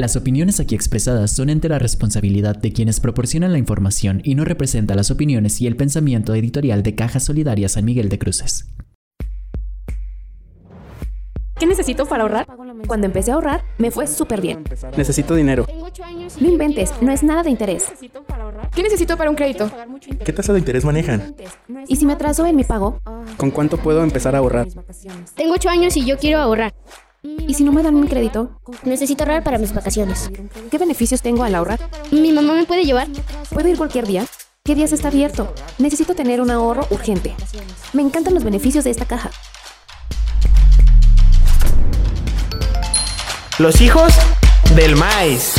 [0.00, 4.96] Las opiniones aquí expresadas son entera responsabilidad de quienes proporcionan la información y no representan
[4.96, 8.72] las opiniones y el pensamiento editorial de Caja Solidaria San Miguel de Cruces.
[11.58, 12.46] ¿Qué necesito para ahorrar?
[12.86, 14.64] Cuando empecé a ahorrar, me fue súper bien.
[14.96, 15.66] Necesito dinero.
[16.40, 17.92] No inventes, no es nada de interés.
[18.74, 19.70] ¿Qué necesito para un crédito?
[20.24, 21.36] ¿Qué tasa de interés manejan?
[21.88, 23.02] ¿Y si me atraso en mi pago?
[23.36, 24.66] ¿Con cuánto puedo empezar a ahorrar?
[25.34, 26.72] Tengo ocho años y yo quiero ahorrar.
[27.22, 28.60] ¿Y si no me dan un crédito?
[28.84, 30.30] Necesito ahorrar para mis vacaciones.
[30.70, 31.78] ¿Qué beneficios tengo al ahorrar?
[32.10, 33.08] ¿Mi mamá me puede llevar?
[33.50, 34.24] ¿Puedo ir cualquier día?
[34.64, 35.52] ¿Qué días está abierto?
[35.78, 37.34] Necesito tener un ahorro urgente.
[37.92, 39.30] Me encantan los beneficios de esta caja.
[43.58, 44.14] Los hijos
[44.74, 45.54] del maíz.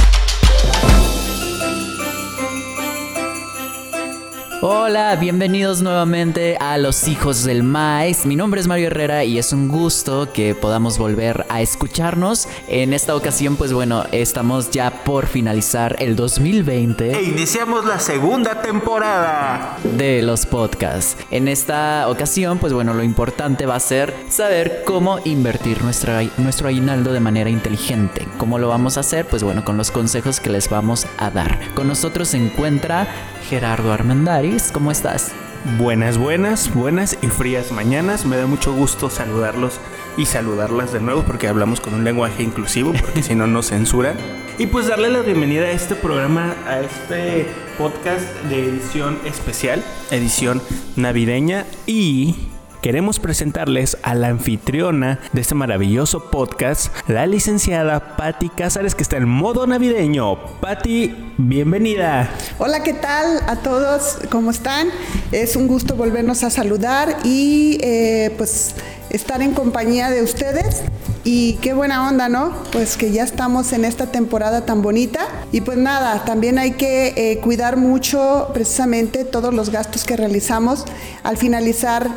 [4.64, 8.28] Hola, bienvenidos nuevamente a Los Hijos del Maíz.
[8.28, 12.48] Mi nombre es Mario Herrera y es un gusto que podamos volver a escucharnos.
[12.68, 17.10] En esta ocasión, pues bueno, estamos ya por finalizar el 2020.
[17.10, 21.18] E iniciamos la segunda temporada de los podcasts.
[21.32, 26.68] En esta ocasión, pues bueno, lo importante va a ser saber cómo invertir nuestro, nuestro
[26.68, 28.28] aguinaldo de manera inteligente.
[28.38, 29.26] ¿Cómo lo vamos a hacer?
[29.26, 31.58] Pues bueno, con los consejos que les vamos a dar.
[31.74, 33.08] Con nosotros se encuentra
[33.50, 34.72] Gerardo Armendaris.
[34.72, 35.32] ¿Cómo estás?
[35.78, 38.26] Buenas, buenas, buenas y frías mañanas.
[38.26, 39.80] Me da mucho gusto saludarlos
[40.18, 44.16] y saludarlas de nuevo porque hablamos con un lenguaje inclusivo, porque si no nos censuran.
[44.58, 47.48] Y pues darle la bienvenida a este programa, a este
[47.78, 50.62] podcast de edición especial, edición
[50.96, 52.36] navideña y
[52.82, 59.18] queremos presentarles a la anfitriona de este maravilloso podcast, la licenciada Patti Cázares, que está
[59.18, 60.60] en modo navideño.
[60.60, 62.30] Patti, bienvenida.
[62.58, 64.18] Hola, ¿qué tal a todos?
[64.32, 64.90] ¿Cómo están?
[65.32, 68.74] Es un gusto volvernos a saludar y eh, pues
[69.12, 70.82] estar en compañía de ustedes.
[71.24, 72.52] Y qué buena onda, ¿no?
[72.72, 75.28] Pues que ya estamos en esta temporada tan bonita.
[75.52, 80.84] Y pues nada, también hay que eh, cuidar mucho precisamente todos los gastos que realizamos
[81.22, 82.10] al finalizar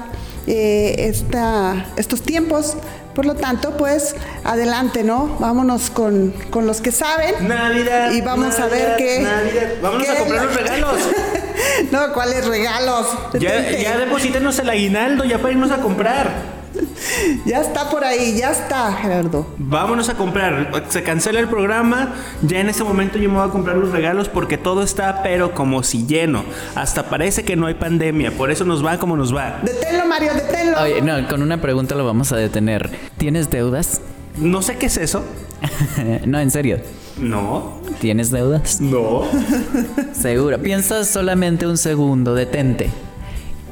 [0.47, 2.77] eh, esta, estos tiempos.
[3.15, 5.37] Por lo tanto, pues adelante, ¿no?
[5.39, 7.47] Vámonos con, con los que saben.
[7.47, 8.11] Navidad.
[8.11, 9.21] Y vamos Navidad, a ver qué.
[9.21, 9.69] Navidad.
[9.81, 10.99] Vámonos qué a comprar los lo- regalos.
[11.93, 13.07] no, ¿cuáles regalos?
[13.39, 16.54] Ya, ya deposítenos el aguinaldo, ya para irnos a comprar.
[17.47, 19.47] Ya está por ahí, ya está, Gerardo.
[19.59, 20.73] Vámonos a comprar.
[20.89, 22.15] Se cancela el programa.
[22.43, 25.53] Ya en ese momento yo me voy a comprar los regalos porque todo está, pero
[25.53, 26.45] como si lleno.
[26.75, 28.33] Hasta parece que no hay pandemia.
[28.33, 29.61] Por eso nos va como nos va.
[29.63, 30.81] Deténlo, Mario, deténlo.
[30.81, 32.91] Oye, no, con una pregunta lo vamos a detener.
[33.19, 34.01] ¿Tienes deudas?
[34.37, 35.25] No sé qué es eso.
[36.27, 36.81] no, en serio.
[37.19, 37.79] No.
[38.01, 38.81] ¿Tienes deudas?
[38.81, 39.23] No.
[40.13, 40.59] Seguro.
[40.59, 42.91] Piensa solamente un segundo, detente.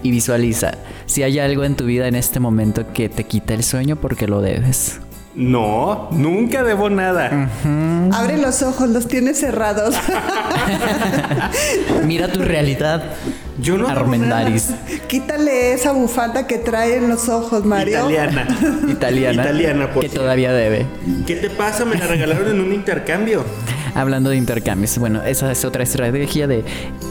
[0.05, 0.79] Y visualiza
[1.12, 4.27] si hay algo en tu vida en este momento que te quita el sueño porque
[4.27, 4.99] lo debes.
[5.34, 6.09] No.
[6.11, 7.50] Nunca debo nada.
[8.12, 9.95] Abre los ojos, los tienes cerrados.
[12.06, 13.05] Mira tu realidad.
[13.61, 14.71] Yo no Armendaris.
[15.06, 18.11] Quítale esa bufanda que trae en los ojos, Mario.
[18.11, 18.49] Italiana.
[18.89, 19.43] Italiana.
[19.43, 20.87] Italiana, por Que todavía debe.
[21.27, 21.84] ¿Qué te pasa?
[21.84, 23.44] Me la regalaron en un intercambio.
[23.94, 26.65] Hablando de intercambios, bueno, esa es otra estrategia de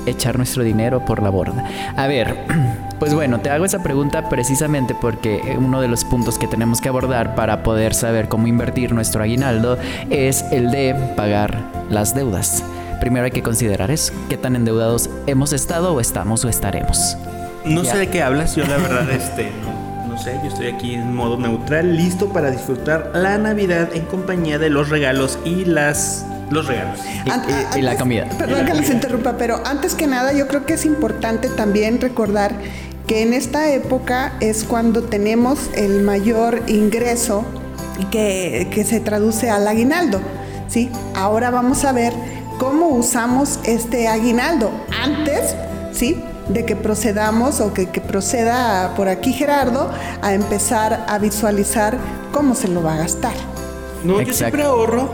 [0.07, 1.63] echar nuestro dinero por la borda.
[1.95, 2.35] A ver,
[3.01, 6.87] pues bueno, te hago esa pregunta precisamente porque uno de los puntos que tenemos que
[6.89, 9.79] abordar para poder saber cómo invertir nuestro aguinaldo
[10.11, 11.57] es el de pagar
[11.89, 12.63] las deudas.
[12.99, 17.17] Primero hay que considerar eso, qué tan endeudados hemos estado o estamos o estaremos.
[17.65, 17.93] No Ya.
[17.93, 18.55] sé de qué hablas.
[18.55, 20.39] Yo la verdad, este, no, no sé.
[20.43, 24.89] Yo estoy aquí en modo neutral, listo para disfrutar la Navidad en compañía de los
[24.89, 26.23] regalos y las...
[26.51, 26.99] Los regalos.
[27.25, 27.43] Y, An-
[27.75, 28.27] y- y la comida.
[28.37, 32.51] Perdón que les interrumpa, pero antes que nada yo creo que es importante también recordar
[33.11, 37.43] que en esta época es cuando tenemos el mayor ingreso
[38.09, 40.21] que, que se traduce al aguinaldo.
[40.69, 40.89] ¿sí?
[41.13, 42.13] Ahora vamos a ver
[42.57, 44.71] cómo usamos este aguinaldo.
[45.03, 45.57] Antes,
[45.91, 46.23] ¿sí?
[46.47, 51.97] de que procedamos o que, que proceda por aquí Gerardo a empezar a visualizar
[52.31, 53.33] cómo se lo va a gastar.
[54.05, 54.37] No, yo Exacto.
[54.37, 55.09] siempre ahorro.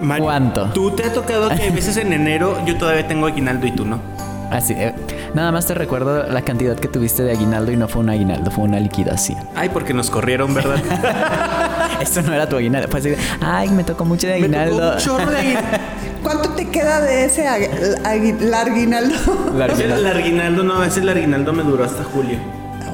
[0.00, 0.70] Mario, ¿Cuánto?
[0.70, 3.84] Tú te ha tocado que a veces en enero yo todavía tengo aguinaldo y tú
[3.84, 3.98] no.
[4.52, 4.92] Así, eh,
[5.34, 8.50] nada más te recuerdo la cantidad que tuviste de aguinaldo y no fue un aguinaldo,
[8.50, 9.38] fue una liquidación.
[9.56, 10.76] Ay, porque nos corrieron, ¿verdad?
[12.00, 14.58] Esto no era tu aguinaldo, fue así, de, ay, me tocó mucho de Me tocó
[14.60, 14.92] aguinaldo.
[14.92, 15.68] un chorro de aguinaldo.
[16.22, 19.14] ¿Cuánto te queda de ese agui- agui- aguinaldo?
[19.56, 20.08] La Ese aguinaldo.
[20.08, 22.38] el aguinaldo no, ese el aguinaldo me duró hasta julio.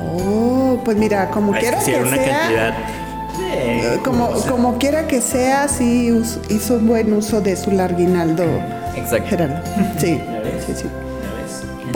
[0.00, 2.74] Oh, pues mira, como Ay, quiera sí, que era una sea, cantidad.
[3.52, 6.10] eh, como, como quiera que sea, sí
[6.48, 8.44] hizo un buen uso de su larguinaldo.
[8.96, 9.28] Exacto.
[9.28, 9.60] Gerardo.
[9.98, 10.20] Sí,
[10.66, 10.84] sí, sí.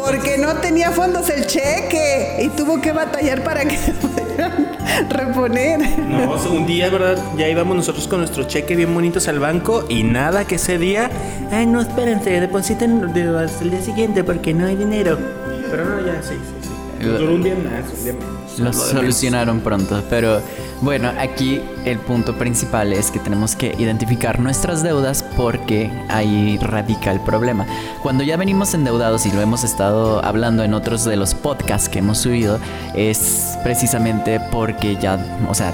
[0.04, 4.76] Porque no tenía fondos el cheque y tuvo que batallar para que se pudieran
[5.08, 5.80] reponer.
[6.00, 7.16] No, un día, ¿verdad?
[7.36, 11.10] Ya íbamos nosotros con nuestro cheque bien bonitos al banco y nada que ese día.
[11.52, 15.18] Ay, no, espérense, depositen de- hasta el día siguiente porque no hay dinero.
[15.70, 17.06] Pero no, ya, sí, sí, sí.
[17.06, 18.58] Nos duró un día más, un día menos.
[18.58, 20.42] Lo solucionaron pronto, pero
[20.82, 27.10] bueno, aquí el punto principal es que tenemos que identificar nuestras deudas porque ahí radica
[27.10, 27.66] el problema.
[28.02, 32.00] Cuando ya venimos endeudados y lo hemos estado hablando en otros de los podcasts que
[32.00, 32.58] hemos subido,
[32.94, 35.18] es precisamente porque ya,
[35.48, 35.72] o sea,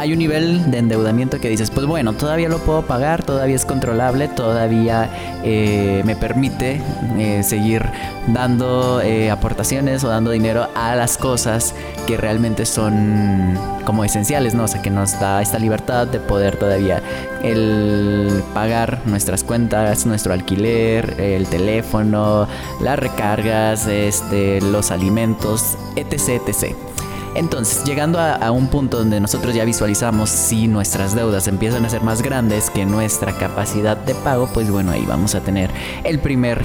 [0.00, 3.66] hay un nivel de endeudamiento que dices, pues bueno, todavía lo puedo pagar, todavía es
[3.66, 5.10] controlable, todavía
[5.44, 6.80] eh, me permite
[7.18, 7.84] eh, seguir
[8.28, 11.74] dando eh, aportaciones o dando dinero a las cosas
[12.06, 14.64] que realmente son como esenciales, ¿no?
[14.64, 17.02] O sea, que nos da esta libertad de poder todavía
[17.42, 22.48] el pagar nuestras cuentas, nuestro alquiler, el teléfono,
[22.80, 26.89] las recargas, este, los alimentos, etc, etc.
[27.34, 32.02] Entonces, llegando a, un punto donde nosotros ya visualizamos si nuestras deudas empiezan a ser
[32.02, 35.70] más grandes que nuestra capacidad de pago, pues bueno, ahí vamos a tener
[36.04, 36.64] el primer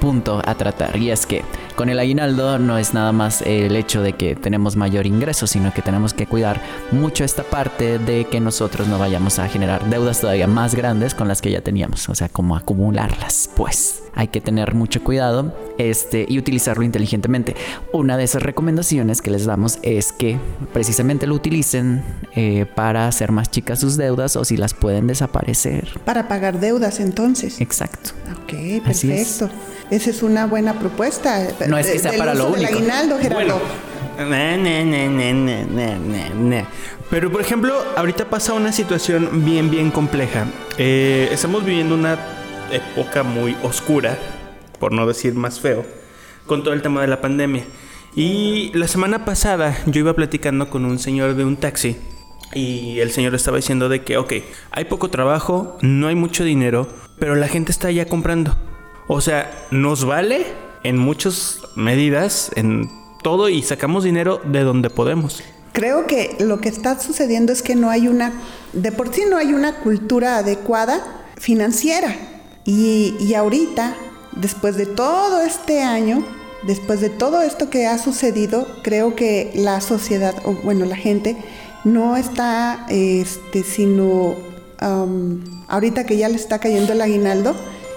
[0.00, 0.96] punto a tratar.
[0.96, 1.42] Y es que
[1.76, 5.72] con el aguinaldo no es nada más el hecho de que tenemos mayor ingreso, sino
[5.72, 6.60] que tenemos que cuidar
[6.92, 11.28] mucho esta parte de que nosotros no vayamos a generar deudas todavía más grandes con
[11.28, 14.00] las que ya teníamos, o sea, como acumularlas, pues.
[14.16, 17.56] Hay que tener mucho cuidado este, y utilizarlo inteligentemente.
[17.92, 20.38] Una de esas recomendaciones que les damos es que
[20.72, 22.04] precisamente lo utilicen
[22.36, 25.88] eh, para hacer más chicas sus deudas o si las pueden desaparecer.
[26.04, 27.60] Para pagar deudas, entonces.
[27.60, 28.10] Exacto.
[28.44, 28.82] Ok, es.
[28.82, 29.50] perfecto.
[29.90, 31.46] Esa es una buena propuesta.
[31.68, 32.72] No es que sea para lo único.
[32.72, 33.60] aguinaldo, Gerardo.
[36.36, 36.68] Na.
[37.10, 40.46] Pero por ejemplo, ahorita pasa una situación bien, bien compleja.
[40.78, 42.18] Eh, estamos viviendo una
[42.70, 44.18] época muy oscura,
[44.78, 45.84] por no decir más feo,
[46.46, 47.64] con todo el tema de la pandemia.
[48.16, 51.96] Y la semana pasada yo iba platicando con un señor de un taxi
[52.52, 54.32] y el señor estaba diciendo de que, ok,
[54.70, 56.88] hay poco trabajo, no hay mucho dinero,
[57.18, 58.56] pero la gente está ya comprando.
[59.08, 60.46] O sea, nos vale
[60.84, 62.90] en muchas medidas, en
[63.22, 65.42] todo, y sacamos dinero de donde podemos.
[65.72, 68.32] Creo que lo que está sucediendo es que no hay una,
[68.72, 72.14] de por sí no hay una cultura adecuada financiera.
[72.64, 73.96] Y, y ahorita,
[74.36, 76.24] después de todo este año,
[76.66, 81.36] después de todo esto que ha sucedido, creo que la sociedad, o bueno, la gente,
[81.84, 84.34] no está, este, sino
[84.78, 87.54] am, ahorita que ya le está cayendo el aguinaldo,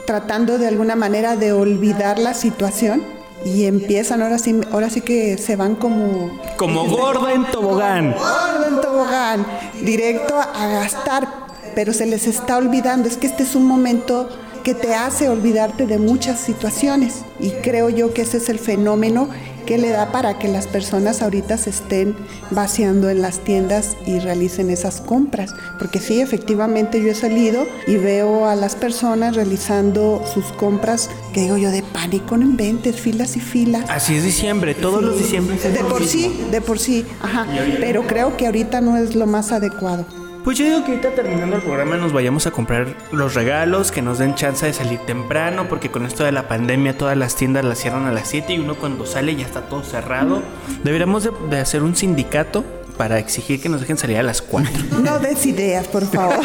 [0.07, 3.03] tratando de alguna manera de olvidar la situación
[3.45, 8.13] y empiezan, ahora sí, ahora sí que se van como Como gorda en tobogán.
[8.13, 9.45] gordo en tobogán,
[9.83, 11.27] directo a gastar,
[11.75, 13.07] pero se les está olvidando.
[13.07, 14.29] Es que este es un momento
[14.63, 19.29] que te hace olvidarte de muchas situaciones y creo yo que ese es el fenómeno
[19.67, 22.15] que le da para que las personas ahorita se estén
[22.49, 25.53] vaciando en las tiendas y realicen esas compras.
[25.77, 31.41] Porque sí, efectivamente yo he salido y veo a las personas realizando sus compras, que
[31.41, 33.83] digo yo, de pánico, no inventes, filas y filas.
[33.89, 35.57] Así es diciembre, todos los diciembre.
[35.57, 37.45] De por sí, de por sí, ajá.
[37.79, 40.05] Pero creo que ahorita no es lo más adecuado.
[40.47, 44.01] Pues yo digo que ahorita terminando el programa nos vayamos a comprar los regalos, que
[44.01, 47.65] nos den chance de salir temprano, porque con esto de la pandemia todas las tiendas
[47.65, 50.41] las cierran a las 7 y uno cuando sale ya está todo cerrado.
[50.85, 52.63] Deberíamos de, de hacer un sindicato
[52.97, 54.71] para exigir que nos dejen salir a las 4.
[55.03, 56.39] No des ideas, por favor.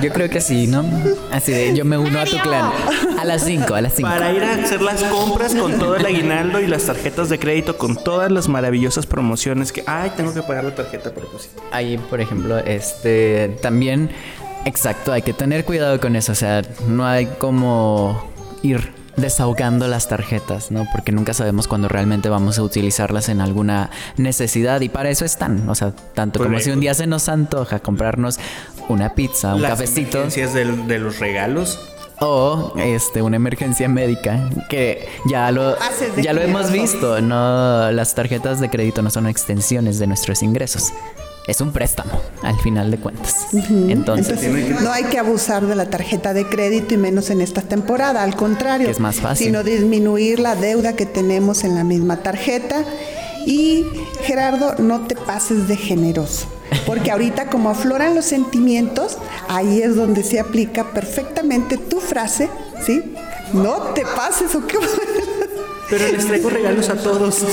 [0.00, 0.84] Yo creo que sí, ¿no?
[1.30, 2.72] Así de, yo me uno a tu clan.
[3.18, 4.08] A las 5, a las 5.
[4.08, 7.76] Para ir a hacer las compras con todo el aguinaldo y las tarjetas de crédito,
[7.76, 11.62] con todas las maravillosas promociones que, ay, tengo que pagar la tarjeta a propósito.
[11.70, 14.10] Ahí, por ejemplo, este también,
[14.64, 16.32] exacto, hay que tener cuidado con eso.
[16.32, 18.30] O sea, no hay como
[18.62, 20.86] ir desahogando las tarjetas, ¿no?
[20.92, 25.68] Porque nunca sabemos cuándo realmente vamos a utilizarlas en alguna necesidad y para eso están.
[25.68, 28.38] O sea, tanto como si un día se nos antoja comprarnos
[28.88, 31.78] una pizza, un las cafecito emergencias del- de los regalos.
[32.22, 38.14] o este una emergencia médica que ya lo de ya lo hemos visto, no las
[38.14, 40.92] tarjetas de crédito no son extensiones de nuestros ingresos.
[41.46, 43.46] Es un préstamo al final de cuentas.
[43.52, 47.62] Entonces, Entonces, no hay que abusar de la tarjeta de crédito y menos en esta
[47.62, 48.86] temporada, al contrario.
[48.86, 49.46] Que es más fácil.
[49.46, 52.84] Sino disminuir la deuda que tenemos en la misma tarjeta.
[53.46, 53.86] Y
[54.22, 56.46] Gerardo, no te pases de generoso.
[56.86, 59.18] Porque ahorita como afloran los sentimientos,
[59.48, 62.48] ahí es donde se aplica perfectamente tu frase,
[62.84, 63.14] ¿sí?
[63.52, 64.78] No te pases o qué.
[65.90, 67.44] Pero les traigo regalos a todos.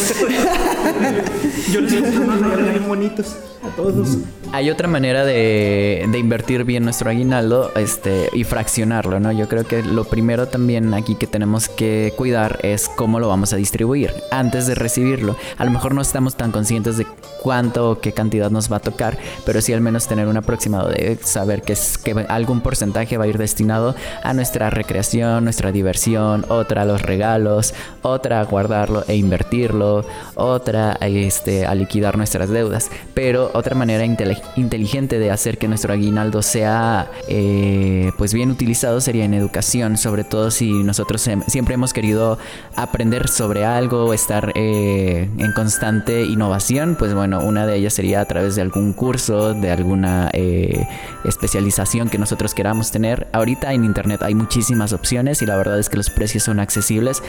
[1.71, 3.35] Yo les traigo regalos bien bonitos.
[3.63, 4.17] a todos.
[4.53, 9.31] Hay otra manera de, invertir bien nuestro aguinaldo este, y fraccionarlo, ¿no?
[9.31, 13.53] Yo creo que lo primero también aquí que tenemos que cuidar es cómo lo vamos
[13.53, 15.35] a distribuir antes de recibirlo.
[15.57, 17.05] A lo mejor no estamos tan conscientes de
[17.43, 20.89] cuánto o qué cantidad nos va a tocar, pero sí al menos tener un aproximado
[20.89, 25.71] de saber que, es, que algún porcentaje va a ir destinado a nuestra recreación, nuestra
[25.71, 32.17] diversión, otra a los regalos, otra a guardarlo e invertirlo, otra a, este, a liquidar
[32.17, 32.89] nuestras deudas.
[33.13, 39.01] Pero otra manera intele- inteligente de hacer que nuestro aguinaldo sea eh, pues bien utilizado
[39.01, 42.37] sería en educación, sobre todo si nosotros siempre hemos querido
[42.75, 48.25] aprender sobre algo, estar eh, en constante innovación, pues bueno, una de ellas sería a
[48.25, 50.87] través de algún curso, de alguna eh,
[51.25, 53.27] especialización que nosotros queramos tener.
[53.33, 57.21] Ahorita en internet hay muchísimas opciones y la verdad es que los precios son accesibles.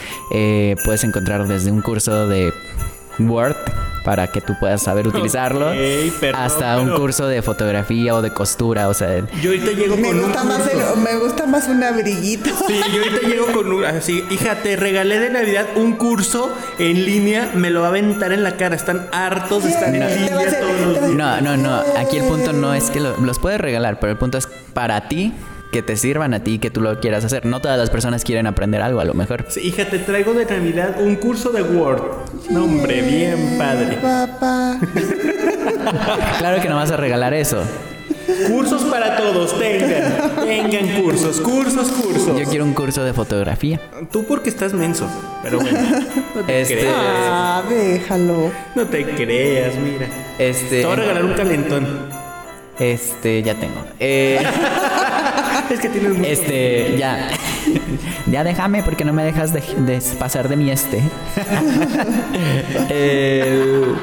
[0.85, 2.53] Puedes encontrar desde un curso de
[3.19, 3.57] Word
[4.05, 5.71] para que tú puedas saber utilizarlo
[6.19, 10.09] perdón, hasta un curso de fotografía o de costura, o sea, Yo ahorita llego Me
[10.09, 10.95] con un gusta, más curso.
[10.95, 12.49] el- me gusta más un abriguito.
[12.67, 17.05] Sí, yo ahorita llego con un así, hija, te regalé de Navidad un curso en
[17.05, 20.07] línea, me lo va a aventar en la cara, están hartos de estar en va
[20.07, 21.11] a línea hacer- todos los días.
[21.15, 21.83] No, no, no.
[21.99, 25.09] Aquí el punto no es que lo- los puedes regalar, pero el punto es para
[25.09, 25.35] ti,
[25.73, 27.45] que te sirvan a ti, que tú lo quieras hacer.
[27.47, 29.45] No todas las personas quieren aprender algo, a lo mejor.
[29.49, 32.03] Sí, hija, te traigo de Navidad un curso de Word.
[32.51, 33.99] No, hombre, bien padre.
[34.01, 34.79] Papá.
[36.39, 37.63] Claro que no vas a regalar eso.
[38.49, 40.45] Cursos para todos, tengan.
[40.45, 42.39] Tengan cursos, cursos, cursos.
[42.39, 43.81] Yo quiero un curso de fotografía.
[44.13, 45.07] Tú porque estás menso,
[45.43, 45.79] pero bueno.
[46.35, 46.95] No te Este- creas.
[46.97, 48.51] Ah, déjalo.
[48.75, 50.07] No te creas, mira.
[50.39, 51.87] Este, Te voy a regalar un calentón.
[52.79, 53.83] este, ya tengo.
[53.99, 54.39] Eh,
[55.71, 56.29] Es que tienes mucho.
[56.29, 57.29] este, ya.
[58.27, 61.03] Ya déjame porque no me dejas de, de pasar de mi este.
[62.91, 63.97] El-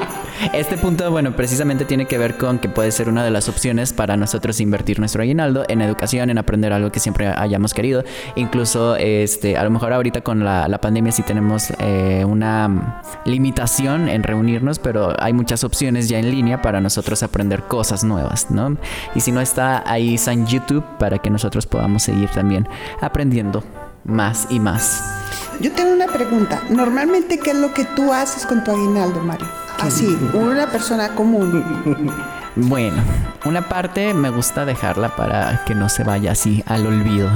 [0.52, 3.92] este punto, bueno, precisamente tiene que ver con que puede ser una de las opciones
[3.92, 8.04] para nosotros invertir nuestro aguinaldo en educación, en aprender algo que siempre hayamos querido.
[8.34, 14.22] Incluso, este, a lo mejor ahorita con la, pandemia sí tenemos eh, una limitación en
[14.22, 18.76] reunirnos, pero hay muchas opciones ya en línea para nosotros aprender cosas nuevas, ¿no?
[19.14, 22.68] Y si no está ahí San YouTube para que nosotros podamos seguir también
[23.00, 23.64] aprendiendo
[24.04, 25.02] más y más.
[25.60, 26.62] Yo tengo una pregunta.
[26.68, 29.46] Normalmente, ¿qué es lo que tú haces con tu aguinaldo, Mario?
[29.80, 31.64] Así, una persona común.
[32.56, 33.02] Bueno,
[33.44, 37.28] una parte me gusta dejarla para que no se vaya así al olvido.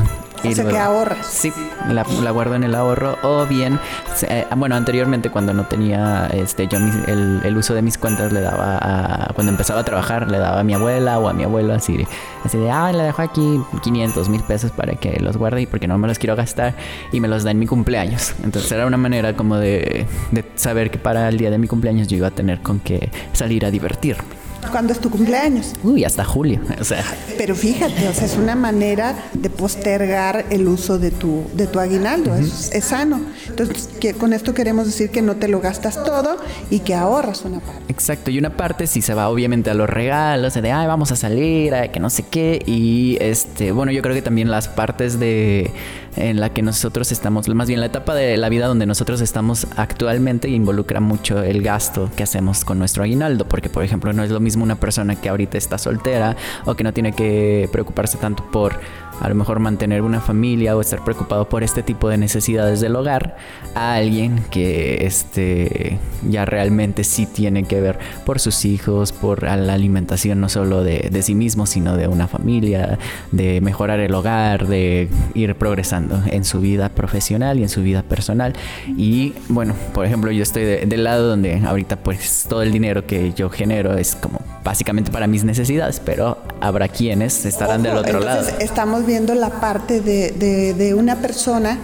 [0.42, 1.26] O Y sea, que ahorras.
[1.26, 1.52] Sí,
[1.88, 3.78] la, la guardo en el ahorro o bien,
[4.22, 8.32] eh, bueno, anteriormente cuando no tenía este yo mis- el, el uso de mis cuentas
[8.32, 11.44] le daba a, cuando empezaba a trabajar le daba a mi abuela o a mi
[11.44, 12.06] abuelo así, de-
[12.44, 15.86] así de, ah, le dejo aquí 500 mil pesos para que los guarde y porque
[15.86, 16.74] no me los quiero gastar
[17.12, 18.34] y me los da en mi cumpleaños.
[18.42, 22.08] Entonces era una manera como de, de saber que para el día de mi cumpleaños
[22.08, 24.39] yo iba a tener con que salir a divertirme.
[24.70, 25.72] ¿Cuándo es tu cumpleaños?
[25.82, 27.04] Uy, hasta julio, o sea.
[27.36, 31.80] Pero fíjate, o sea, es una manera de postergar el uso de tu, de tu
[31.80, 32.34] aguinaldo.
[32.36, 33.20] es, es sano.
[33.48, 36.36] Entonces, que con esto queremos decir que no te lo gastas todo
[36.70, 37.80] y que ahorras una parte.
[37.88, 41.16] Exacto, y una parte sí se va obviamente a los regalos, de ay, vamos a
[41.16, 45.18] salir, ay, que no sé qué, y este, bueno, yo creo que también las partes
[45.18, 45.70] de
[46.16, 49.66] en la que nosotros estamos, más bien la etapa de la vida donde nosotros estamos
[49.76, 54.30] actualmente involucra mucho el gasto que hacemos con nuestro aguinaldo, porque por ejemplo no es
[54.30, 58.44] lo mismo una persona que ahorita está soltera o que no tiene que preocuparse tanto
[58.50, 58.78] por
[59.20, 62.96] a lo mejor mantener una familia o estar preocupado por este tipo de necesidades del
[62.96, 63.36] hogar
[63.74, 65.98] a alguien que este
[66.28, 71.08] ya realmente sí tiene que ver por sus hijos, por la alimentación no solo de,
[71.10, 72.98] de sí mismo, sino de una familia,
[73.32, 78.02] de mejorar el hogar, de ir progresando en su vida profesional y en su vida
[78.02, 78.54] personal.
[78.96, 83.06] Y bueno, por ejemplo, yo estoy de- del lado donde ahorita pues todo el dinero
[83.06, 88.20] que yo genero es como básicamente para mis necesidades, pero habrá quienes estarán del otro
[88.20, 88.40] lado.
[88.40, 91.78] entonces, Estamos viendo la parte de, de- de una persona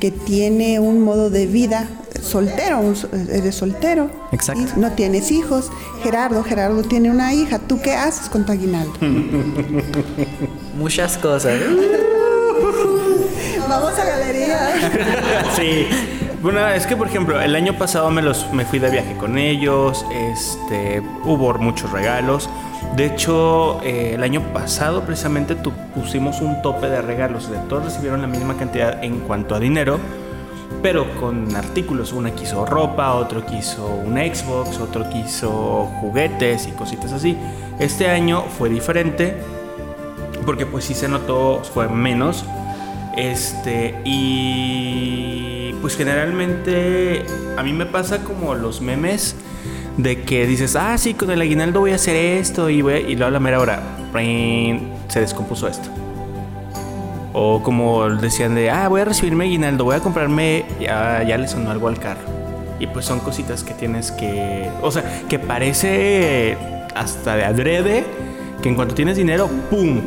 [0.00, 1.88] que tiene un modo de vida
[2.22, 2.96] soltero, un
[3.30, 4.10] eres soltero.
[4.32, 4.62] Exacto.
[4.76, 5.70] y No tienes hijos.
[6.02, 7.58] Gerardo, Gerardo tiene una hija.
[7.58, 8.92] ¿Tú qué haces con tu aguinaldo?
[10.76, 11.54] Muchas cosas.
[13.68, 14.58] Vamos a galería.
[15.56, 15.86] Sí.
[16.42, 19.36] Bueno, es que por ejemplo, el año pasado me los me fui de viaje con
[19.36, 22.48] ellos, este, hubo muchos regalos.
[22.96, 27.84] De hecho, eh, el año pasado precisamente tu- pusimos un tope de regalos, de todos
[27.84, 29.98] recibieron la misma cantidad en cuanto a dinero,
[30.82, 32.12] pero con artículos.
[32.14, 37.36] Una quiso ropa, otro quiso un Xbox, otro quiso juguetes y cositas así.
[37.78, 39.36] Este año fue diferente
[40.46, 42.46] porque pues sí se notó, fue menos.
[43.16, 47.24] Este, y pues generalmente
[47.56, 49.34] a mí me pasa como los memes
[49.96, 53.00] de que dices, ah, sí, con el aguinaldo voy a hacer esto y, voy a-
[53.00, 53.80] y luego a la mera hora,
[55.08, 55.88] se descompuso esto.
[57.32, 61.36] O como decían de, ah, voy a recibir mi aguinaldo, voy a comprarme, ya, ya
[61.38, 62.20] le sonó algo al carro.
[62.78, 66.56] Y pues son cositas que tienes que, o sea, que parece
[66.94, 68.04] hasta de adrede,
[68.62, 70.00] que en cuanto tienes dinero, ¡pum!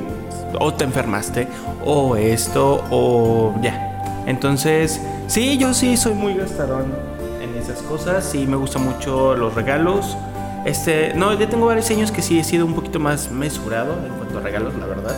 [0.59, 1.47] O te enfermaste,
[1.85, 4.23] o esto, o ya.
[4.25, 6.93] Entonces, sí, yo sí soy muy gastadón
[7.41, 10.17] en esas cosas, sí me gustan mucho los regalos.
[10.65, 14.13] Este, no, ya tengo varios años que sí he sido un poquito más mesurado en
[14.13, 15.15] cuanto a regalos, la verdad.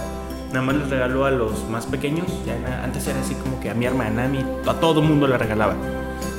[0.49, 2.27] Nada más les regalo a los más pequeños.
[2.83, 5.75] Antes era así como que a mi hermana, a, mi, a todo mundo le regalaba.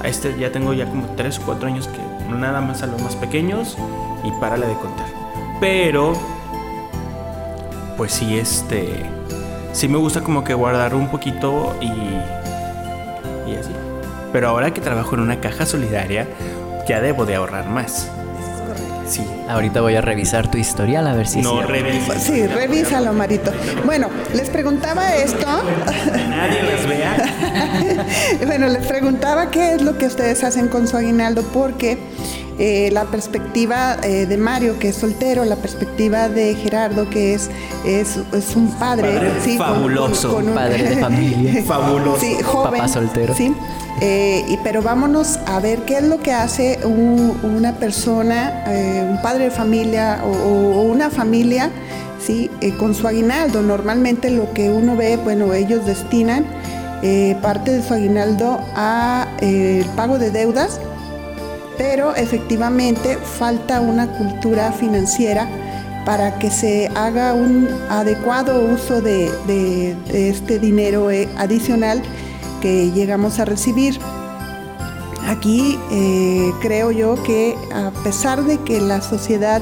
[0.02, 3.00] A este ya tengo ya como 3 o 4 años que nada más a los
[3.02, 3.76] más pequeños
[4.24, 5.06] y párale de contar.
[5.60, 6.14] Pero,
[7.96, 9.06] pues sí, este.
[9.72, 11.90] Sí me gusta como que guardar un poquito y.
[13.50, 13.72] Y así.
[14.32, 16.26] Pero ahora que trabajo en una caja solidaria,
[16.88, 18.10] ya debo de ahorrar más.
[19.06, 19.24] Sí.
[19.48, 22.22] Ahorita voy a revisar tu historial a ver si es No revises.
[22.22, 23.52] Sí, revísalo, Marito.
[23.84, 25.46] Bueno, les preguntaba esto.
[26.28, 28.06] Nadie las vea.
[28.46, 31.98] bueno, les preguntaba qué es lo que ustedes hacen con su aguinaldo, porque
[32.58, 37.50] eh, la perspectiva eh, de Mario, que es soltero, la perspectiva de Gerardo, que es,
[37.84, 41.62] es, es un padre, Padre sí, con- fabuloso, con un- padre de familia.
[41.66, 42.20] Fabuloso.
[42.20, 42.72] Sí, joven.
[42.72, 43.34] Papá soltero.
[43.34, 43.54] Sí.
[44.00, 49.06] Eh, y, pero vámonos a ver qué es lo que hace un- una persona, eh,
[49.08, 51.70] un padre de familia o, o una familia,
[52.25, 52.50] ¿sí?
[52.60, 53.62] Eh, con su aguinaldo.
[53.62, 56.44] Normalmente lo que uno ve, bueno, ellos destinan
[57.02, 60.80] eh, parte de su aguinaldo a eh, el pago de deudas,
[61.78, 65.49] pero efectivamente falta una cultura financiera
[66.06, 72.00] para que se haga un adecuado uso de, este dinero eh, adicional
[72.62, 73.99] que llegamos a recibir.
[75.26, 79.61] Aquí eh, creo yo que a pesar de que la sociedad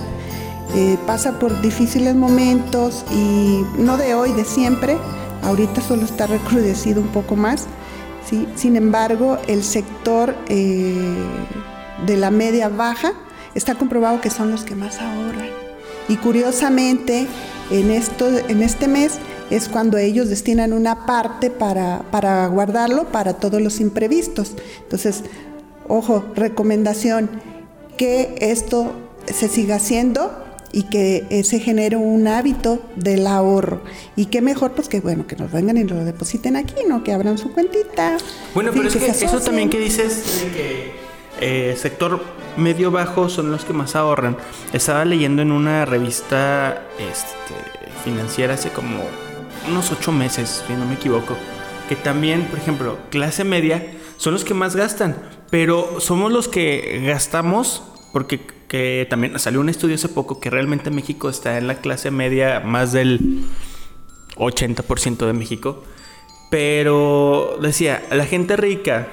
[0.75, 4.99] eh, pasa por difíciles momentos y no de hoy, de siempre,
[5.43, 7.67] ahorita solo está recrudecido un poco más,
[8.57, 10.35] sin embargo el sector
[12.07, 13.13] de la media baja
[13.55, 15.49] está comprobado que son los que más ahorran.
[16.09, 17.27] Y curiosamente,
[17.71, 19.19] en, esto, en este mes
[19.51, 24.55] es cuando ellos destinan una parte para, para guardarlo para todos los imprevistos.
[24.83, 25.23] Entonces,
[25.89, 27.31] ojo, recomendación,
[27.97, 28.93] que esto
[29.27, 33.83] se siga haciendo y que eh, se genere un hábito del ahorro.
[34.17, 37.05] Y qué mejor, pues que bueno, que nos vengan y nos lo depositen aquí, ¿no?
[37.05, 38.17] Que abran su cuentita.
[38.55, 41.04] Bueno, Sí, pero es que eso también que dices de que
[41.41, 42.23] eh, sector
[42.57, 44.37] medio bajo son los que más ahorran.
[44.73, 47.55] Estaba leyendo en una revista este,
[48.05, 49.05] financiera hace como
[49.69, 51.37] unos ocho meses, si no me equivoco,
[51.89, 55.17] que también, por ejemplo, clase media son los que más gastan,
[55.51, 60.91] pero somos los que gastamos porque que también salió un estudio hace poco que realmente
[60.91, 63.45] México está en la clase media más del
[64.37, 65.85] 80% de México.
[66.51, 69.09] Pero decía, la gente rica,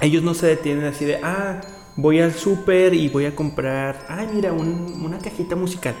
[0.00, 1.60] ellos no se detienen así de, ah,
[1.96, 5.94] voy al súper y voy a comprar, ay, mira, un- una cajita musical.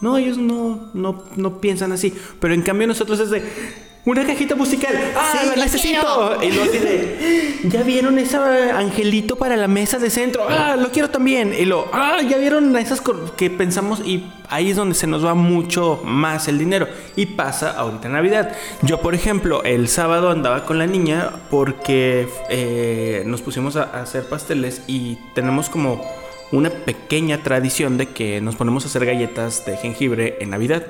[0.00, 2.14] No, ellos no, no, no piensan así.
[2.40, 3.42] Pero en cambio nosotros es de,
[4.06, 6.42] una cajita musical, ah, Sí, la necesito.
[6.42, 11.08] Y luego de, ya vieron ese angelito para la mesa de centro, ah, lo quiero
[11.08, 11.54] también.
[11.58, 13.02] Y lo, ah, ya vieron esas
[13.36, 16.86] que pensamos y ahí es donde se nos va mucho más el dinero.
[17.16, 18.54] Y pasa ahorita en Navidad.
[18.82, 24.02] Yo, por ejemplo, el sábado andaba con la niña porque eh, nos pusimos a, a
[24.02, 26.04] hacer pasteles y tenemos como
[26.52, 30.84] una pequeña tradición de que nos ponemos a hacer galletas de jengibre en Navidad.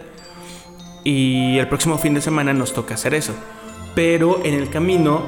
[1.04, 3.34] Y el próximo fin de semana nos toca hacer eso.
[3.94, 5.22] Pero en el camino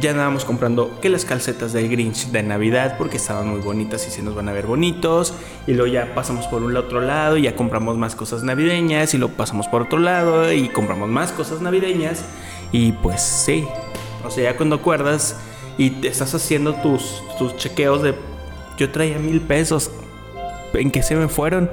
[0.00, 4.10] ya andábamos comprando que las calcetas del Grinch de Navidad porque estaban muy bonitas y
[4.10, 5.34] se nos van a ver bonitos.
[5.66, 9.14] Y luego ya pasamos por un otro lado y ya compramos más cosas navideñas.
[9.14, 12.24] Y luego pasamos por otro lado y compramos más cosas navideñas.
[12.70, 13.66] Y pues sí.
[14.24, 15.36] O sea, ya cuando acuerdas
[15.78, 18.14] y te estás haciendo tus, tus chequeos de...
[18.76, 19.90] Yo traía mil pesos.
[20.72, 21.70] ¿En qué se me fueron?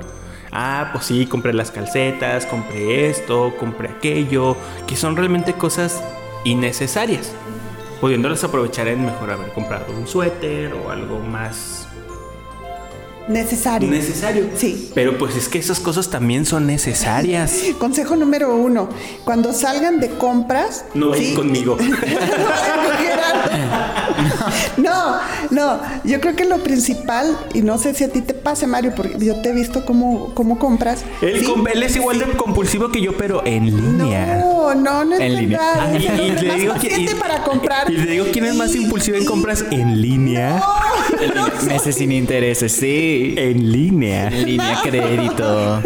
[0.52, 6.04] Ah, pues sí, compré las calcetas, compré esto, compré aquello, que son realmente cosas
[6.44, 7.34] innecesarias.
[8.02, 11.81] Pudiéndolas aprovechar en mejor haber comprado un suéter o algo más
[13.28, 13.90] Necesario.
[13.90, 14.46] necesario.
[14.58, 14.92] Sí.
[14.96, 17.54] Pero pues es que esas cosas también son necesarias.
[17.80, 18.90] Consejo número uno,
[19.24, 20.86] cuando salgan de compras...
[20.94, 21.30] No ¿sí?
[21.30, 21.78] es conmigo.
[24.78, 25.18] No,
[25.50, 28.94] no, yo creo que lo principal, y no sé si a ti te pase, Mario,
[28.96, 31.04] porque yo te he visto cómo, cómo compras.
[31.22, 31.46] Él, ¿sí?
[31.46, 34.38] com- él es igual de compulsivo que yo, pero en línea.
[34.38, 35.60] No, No, no, no es En línea.
[35.76, 37.92] Ah, y, le digo que- paciente y- para comprar.
[37.92, 40.62] y le digo quién es más impulsivo en compras en línea.
[41.68, 43.11] Meses sin intereses, sí.
[43.38, 44.28] En línea.
[44.28, 45.82] En línea, crédito.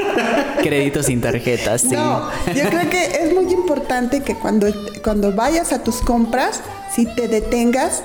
[0.62, 1.96] Crédito sin tarjetas, sí.
[1.96, 4.68] No, yo creo que es muy importante que cuando,
[5.04, 6.62] cuando vayas a tus compras,
[6.94, 8.04] si te detengas,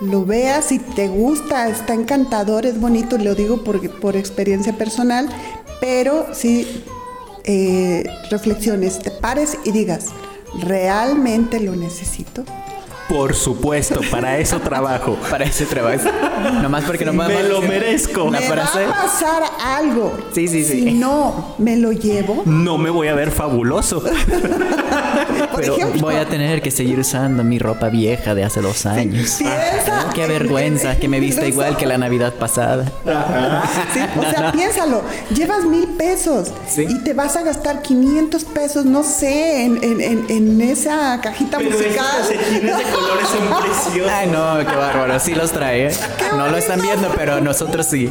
[0.00, 5.28] lo veas, si te gusta, está encantador, es bonito, lo digo por, por experiencia personal,
[5.80, 6.84] pero si
[7.44, 10.06] eh, reflexiones, te pares y digas,
[10.60, 12.44] ¿realmente lo necesito?
[13.08, 15.16] Por supuesto, para eso trabajo.
[15.30, 16.04] Para ese trabajo.
[16.62, 18.24] Nomás porque no Me podemos- lo merezco.
[18.30, 18.84] La me frase.
[18.86, 20.16] va a pasar algo.
[20.34, 20.82] Sí, sí, sí.
[20.84, 24.00] Si no me lo llevo, No me voy a ver fabuloso.
[25.52, 28.84] por Pero ejemplo, voy a tener que seguir usando mi ropa vieja de hace dos
[28.86, 29.36] años.
[29.38, 32.84] piensa Qué en- vergüenza en- que me vista igual que la Navidad pasada.
[33.94, 35.02] Sí, o sea, piénsalo,
[35.34, 36.86] llevas mil pesos Sí.
[36.88, 41.58] y te vas a gastar 500 pesos, no sé, en, en- en- en esa cajita
[41.58, 42.28] musical.
[42.28, 44.12] de colores son preciosos.
[44.12, 45.18] Ay, no, qué bárbaro.
[45.20, 45.88] Sí los trae.
[45.88, 45.96] ¿eh?
[46.36, 48.10] No lo están viendo, pero nosotros sí.